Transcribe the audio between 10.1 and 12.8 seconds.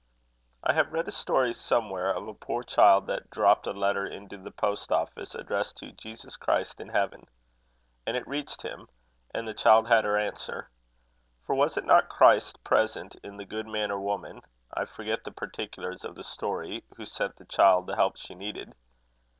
answer. For was it not Christ